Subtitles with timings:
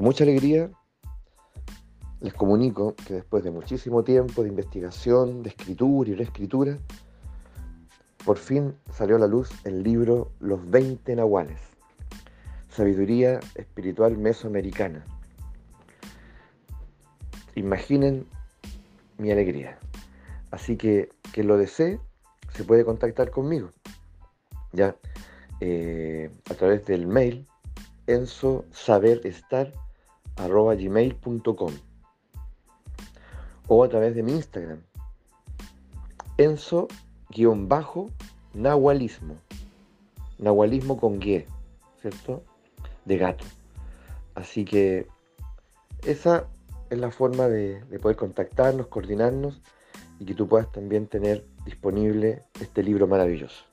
[0.00, 0.70] Con mucha alegría
[2.22, 6.78] les comunico que después de muchísimo tiempo de investigación, de escritura y reescritura,
[8.24, 11.60] por fin salió a la luz el libro Los 20 Nahuales,
[12.70, 15.04] Sabiduría Espiritual Mesoamericana.
[17.54, 18.26] Imaginen
[19.18, 19.78] mi alegría.
[20.50, 22.00] Así que quien lo desee
[22.54, 23.68] se puede contactar conmigo.
[24.72, 24.96] Ya
[25.60, 27.46] eh, a través del mail
[30.40, 31.72] ensosaberestar.gmail.com
[33.68, 34.80] o a través de mi Instagram
[36.38, 39.36] enso-nahualismo
[40.38, 41.44] nahualismo con guía,
[42.00, 42.42] ¿cierto?
[43.04, 43.44] De gato.
[44.34, 45.06] Así que
[46.06, 46.46] esa
[46.88, 49.60] es la forma de poder contactarnos, coordinarnos
[50.18, 53.69] y que tú puedas también tener disponible este libro maravilloso.